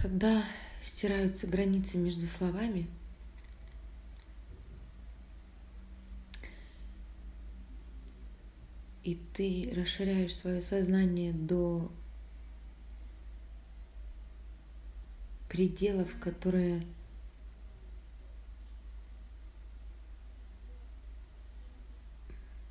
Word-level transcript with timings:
Когда 0.00 0.44
стираются 0.80 1.48
границы 1.48 1.98
между 1.98 2.28
словами, 2.28 2.86
и 9.02 9.16
ты 9.34 9.72
расширяешь 9.74 10.36
свое 10.36 10.62
сознание 10.62 11.32
до 11.32 11.90
пределов, 15.48 16.16
которые 16.20 16.86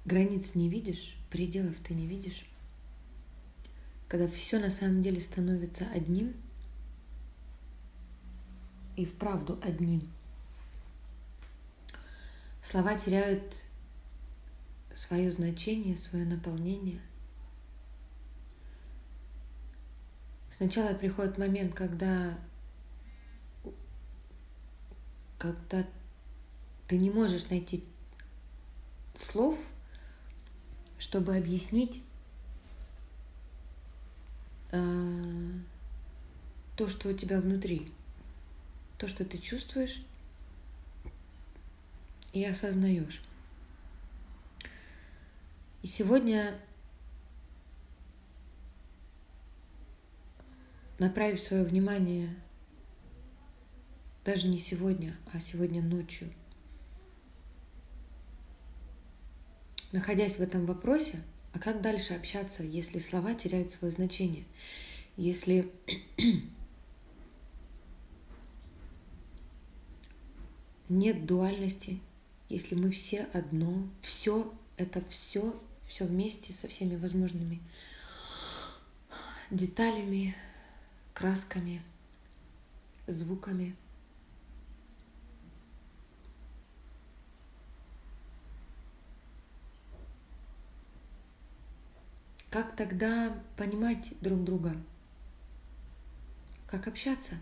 границ 0.05 0.55
не 0.55 0.69
видишь, 0.69 1.17
пределов 1.29 1.75
ты 1.83 1.93
не 1.93 2.07
видишь, 2.07 2.45
когда 4.07 4.29
все 4.29 4.59
на 4.59 4.69
самом 4.69 5.01
деле 5.01 5.19
становится 5.19 5.85
одним 5.93 6.33
и 8.97 9.05
вправду 9.05 9.57
одним. 9.63 10.01
Слова 12.61 12.95
теряют 12.95 13.55
свое 14.95 15.31
значение, 15.31 15.95
свое 15.95 16.25
наполнение. 16.25 16.99
Сначала 20.51 20.95
приходит 20.95 21.37
момент, 21.37 21.75
когда, 21.75 22.37
когда 25.37 25.87
ты 26.87 26.97
не 26.97 27.11
можешь 27.11 27.49
найти 27.51 27.85
слов, 29.15 29.59
чтобы 30.97 31.37
объяснить 31.37 32.01
э, 34.71 35.51
то, 36.75 36.89
что 36.89 37.09
у 37.09 37.13
тебя 37.13 37.39
внутри, 37.39 37.91
то, 38.97 39.07
что 39.07 39.25
ты 39.25 39.37
чувствуешь 39.37 40.03
и 42.33 42.43
осознаешь. 42.43 43.21
И 45.83 45.87
сегодня, 45.87 46.59
направив 50.99 51.39
свое 51.39 51.63
внимание, 51.63 52.35
даже 54.25 54.47
не 54.47 54.57
сегодня, 54.57 55.15
а 55.31 55.39
сегодня 55.39 55.81
ночью, 55.81 56.33
находясь 59.91 60.37
в 60.37 60.41
этом 60.41 60.65
вопросе, 60.65 61.23
а 61.53 61.59
как 61.59 61.81
дальше 61.81 62.13
общаться, 62.13 62.63
если 62.63 62.99
слова 62.99 63.33
теряют 63.33 63.71
свое 63.71 63.91
значение? 63.91 64.45
Если 65.15 65.71
нет 70.89 71.25
дуальности, 71.25 71.99
если 72.49 72.75
мы 72.75 72.91
все 72.91 73.27
одно, 73.33 73.87
все 74.01 74.53
это 74.77 75.01
все, 75.09 75.53
все 75.81 76.05
вместе 76.05 76.53
со 76.53 76.67
всеми 76.67 76.95
возможными 76.95 77.61
деталями, 79.51 80.35
красками, 81.13 81.81
звуками– 83.07 83.75
Как 92.57 92.75
тогда 92.75 93.37
понимать 93.55 94.13
друг 94.21 94.43
друга? 94.43 94.75
Как 96.65 96.87
общаться? 96.87 97.35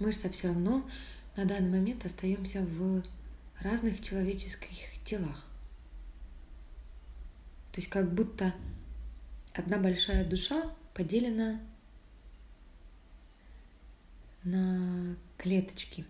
Мы 0.00 0.10
же 0.10 0.28
все 0.30 0.48
равно 0.48 0.82
на 1.38 1.44
данный 1.44 1.70
момент 1.70 2.04
остаемся 2.04 2.62
в 2.62 3.00
разных 3.60 4.00
человеческих 4.00 4.76
телах. 5.04 5.46
То 7.70 7.80
есть 7.80 7.88
как 7.88 8.12
будто 8.12 8.52
одна 9.54 9.78
большая 9.78 10.28
душа 10.28 10.74
поделена 10.94 11.60
на 14.42 15.16
клеточки, 15.36 16.04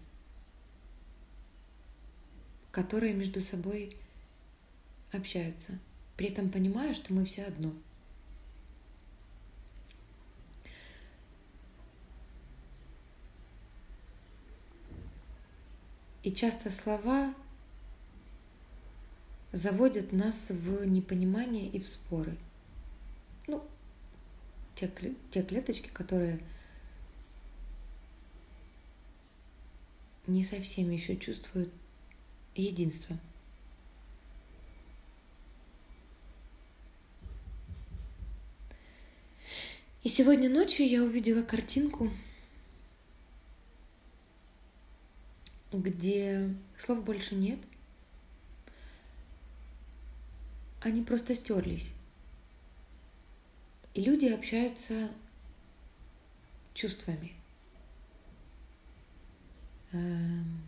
которые 2.70 3.12
между 3.12 3.42
собой 3.42 3.94
общаются 5.12 5.78
при 6.18 6.26
этом 6.26 6.50
понимая, 6.50 6.94
что 6.94 7.14
мы 7.14 7.24
все 7.24 7.44
одно. 7.44 7.72
И 16.22 16.32
часто 16.32 16.70
слова 16.70 17.34
заводят 19.52 20.12
нас 20.12 20.50
в 20.50 20.84
непонимание 20.84 21.66
и 21.66 21.80
в 21.80 21.88
споры. 21.88 22.36
Ну, 23.46 23.64
те, 24.74 24.90
те 25.30 25.42
клеточки, 25.42 25.88
которые 25.88 26.40
не 30.26 30.42
совсем 30.42 30.90
еще 30.90 31.16
чувствуют 31.16 31.72
единство. 32.54 33.18
И 40.02 40.08
сегодня 40.08 40.48
ночью 40.48 40.88
я 40.88 41.02
увидела 41.02 41.42
картинку, 41.42 42.10
где 45.72 46.54
слов 46.76 47.04
больше 47.04 47.34
нет. 47.34 47.58
Они 50.80 51.02
просто 51.02 51.34
стерлись. 51.34 51.92
И 53.94 54.02
люди 54.02 54.26
общаются 54.26 55.10
чувствами. 56.74 57.32
Эм, 59.92 60.62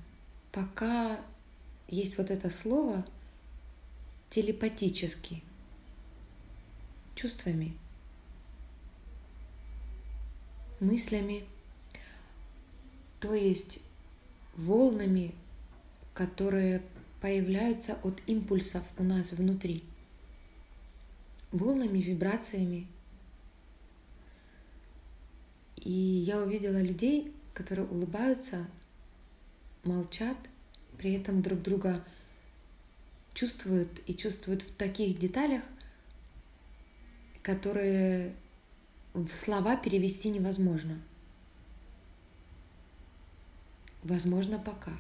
пока 0.51 1.21
есть 1.89 2.19
вот 2.19 2.31
это 2.31 2.51
слово 2.51 3.07
телепатически, 4.31 5.43
чувствами– 7.15 7.77
мыслями, 10.81 11.45
то 13.21 13.35
есть 13.35 13.79
волнами, 14.57 15.35
которые 16.15 16.83
появляются 17.21 17.99
от 18.03 18.21
импульсов 18.27 18.85
у 18.99 19.03
нас 19.03 19.33
внутри, 19.33 19.85
волнами, 21.53 21.99
вибрациями. 21.99 22.87
И 25.77 25.91
я 25.91 26.43
увидела 26.43 26.81
людей, 26.81 27.33
которые 27.55 27.87
улыбаются, 27.87 28.67
молчат, 29.85 30.37
при 30.99 31.15
этом 31.15 31.41
друг 31.41 31.63
друга 31.63 32.05
чувствуют 33.35 34.03
и 34.07 34.15
чувствуют 34.15 34.63
в 34.63 34.75
таких 34.75 35.19
деталях, 35.19 35.63
которые 37.43 38.35
в 39.15 39.29
слова 39.29 39.77
перевести 39.77 40.29
невозможно. 40.29 41.01
Возможно, 44.03 44.59
пока. 44.59 44.93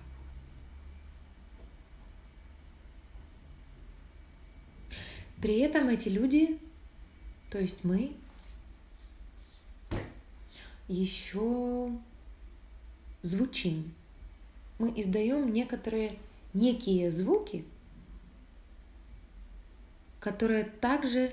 При 5.40 5.58
этом 5.60 5.88
эти 5.88 6.08
люди, 6.08 6.58
то 7.50 7.58
есть 7.58 7.82
мы, 7.82 8.12
еще 10.86 11.91
звучим. 13.22 13.94
Мы 14.78 14.92
издаем 15.00 15.53
некоторые 15.53 16.18
некие 16.53 17.10
звуки, 17.10 17.64
которые 20.18 20.64
также 20.64 21.32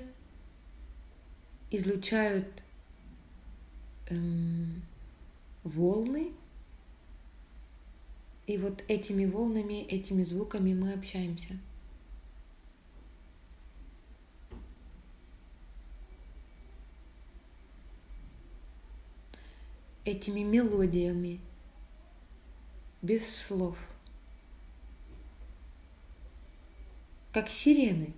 излучают 1.70 2.46
эм, 4.08 4.82
волны, 5.64 6.32
и 8.48 8.56
вот 8.56 8.82
этими 8.88 9.26
волнами, 9.26 9.82
этими 9.82 10.22
звуками 10.22 10.72
мы 10.72 10.94
общаемся. 10.94 11.58
Этими 20.06 20.40
мелодиями, 20.40 21.40
без 23.02 23.28
слов, 23.36 23.76
как 27.34 27.50
сирены 27.50 28.14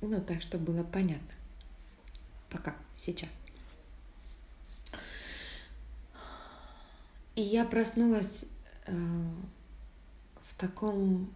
Ну, 0.00 0.20
так, 0.22 0.40
чтобы 0.40 0.72
было 0.72 0.82
понятно. 0.82 1.34
Пока, 2.48 2.74
сейчас. 2.96 3.30
И 7.36 7.42
я 7.42 7.64
проснулась 7.64 8.44
э, 8.86 8.92
в 10.42 10.54
таком 10.56 11.32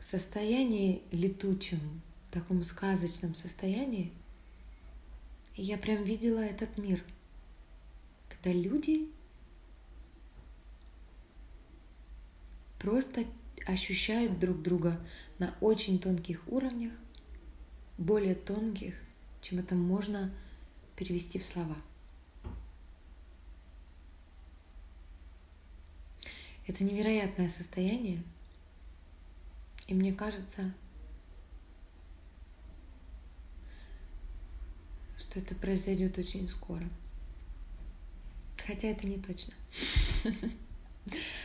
состоянии 0.00 1.02
летучем, 1.12 2.02
в 2.28 2.32
таком 2.32 2.64
сказочном 2.64 3.34
состоянии. 3.34 4.12
И 5.54 5.62
я 5.62 5.78
прям 5.78 6.02
видела 6.02 6.40
этот 6.40 6.76
мир, 6.78 7.02
когда 8.28 8.52
люди 8.52 9.08
просто 12.78 13.24
ощущают 13.66 14.38
друг 14.38 14.62
друга 14.62 15.00
на 15.38 15.54
очень 15.60 15.98
тонких 15.98 16.46
уровнях, 16.48 16.92
более 17.98 18.34
тонких, 18.34 18.94
чем 19.40 19.58
это 19.58 19.74
можно 19.74 20.32
перевести 20.96 21.38
в 21.38 21.44
слова. 21.44 21.76
Это 26.66 26.84
невероятное 26.84 27.48
состояние, 27.48 28.22
и 29.88 29.94
мне 29.94 30.12
кажется, 30.12 30.72
что 35.18 35.40
это 35.40 35.54
произойдет 35.54 36.18
очень 36.18 36.48
скоро. 36.48 36.88
Хотя 38.64 38.88
это 38.88 39.06
не 39.06 39.18
точно. 39.18 39.54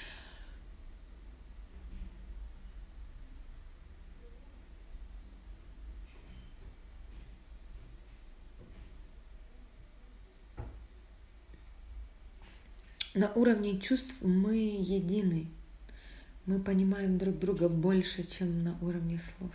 На 13.17 13.31
уровне 13.31 13.79
чувств 13.79 14.13
мы 14.21 14.57
едины. 14.57 15.47
Мы 16.45 16.59
понимаем 16.59 17.17
друг 17.17 17.39
друга 17.39 17.67
больше, 17.67 18.23
чем 18.23 18.63
на 18.63 18.77
уровне 18.79 19.17
слов. 19.17 19.51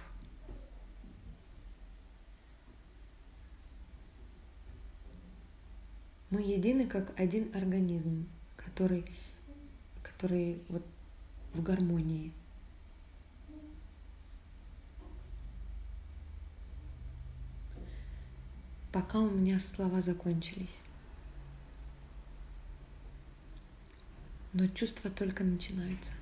Мы 6.31 6.43
едины 6.43 6.89
как 6.89 7.17
один 7.17 7.55
организм, 7.55 8.27
который, 8.57 9.05
который 10.03 10.61
вот 10.69 10.85
в 11.55 11.63
гармонии. 11.63 12.33
Пока 18.91 19.21
у 19.21 19.31
меня 19.31 19.61
слова 19.61 20.01
закончились. 20.01 20.81
Но 24.53 24.69
чувство 24.69 25.11
только 25.11 25.45
начинается. 25.45 26.13